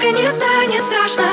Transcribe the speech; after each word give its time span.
Только 0.00 0.18
не 0.18 0.28
станет 0.28 0.82
страшно. 0.84 1.24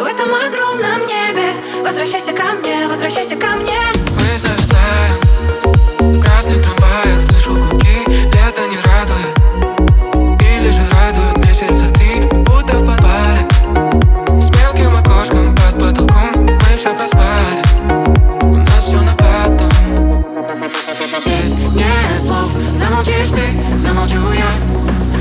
В 0.00 0.04
этом 0.04 0.34
огромном 0.34 1.06
небе. 1.06 1.54
Возвращайся 1.84 2.32
ко 2.32 2.54
мне, 2.54 2.88
возвращайся 2.88 3.36
ко 3.36 3.46
мне. 3.54 3.78
Мы 4.16 4.36
зависаем 4.36 6.16
в 6.16 6.20
красных 6.20 6.60
трамваях 6.60 7.20
Слышу 7.20 7.54
гудки, 7.54 8.02
лето 8.08 8.66
не 8.66 8.78
радует. 8.78 10.42
Или 10.42 10.70
же 10.70 10.82
радует 10.90 11.46
месяца 11.46 11.88
три. 11.92 12.22
Будто 12.22 12.78
в 12.78 12.86
подвале. 12.86 13.46
С 14.40 14.50
мелким 14.56 14.96
окошком 14.96 15.54
под 15.54 15.78
потолком 15.78 16.32
Мы 16.34 16.76
все 16.76 16.92
проспали. 16.92 17.62
У 18.42 18.56
нас 18.56 18.84
все 18.84 19.00
на 19.02 19.14
потом. 19.14 19.70
Здесь 21.20 21.56
нет 21.74 22.20
слов. 22.20 22.50
Замолчишь 22.74 23.30
ты, 23.30 23.78
замолчу 23.78 24.32
я 24.32 25.19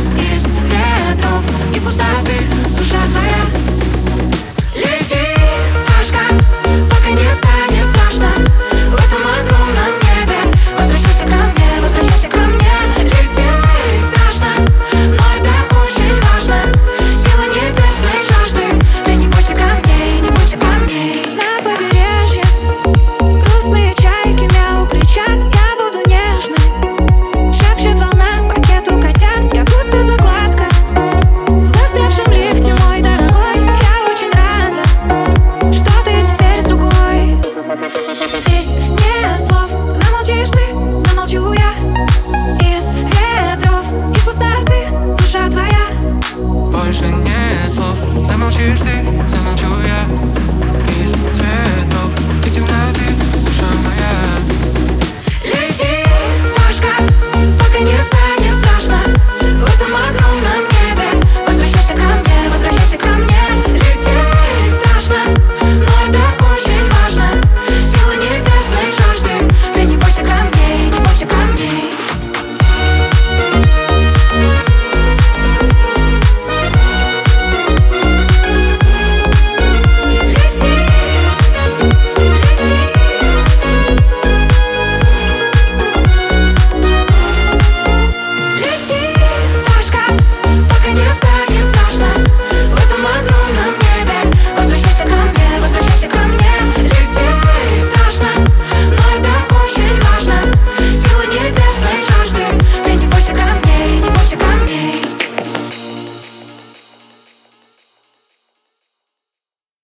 ты, 48.83 48.91
замолчу 49.27 49.67
я 49.81 51.03
Из 51.03 51.11
цветов 51.11 52.11
и 52.45 52.49
темноты. 52.49 53.19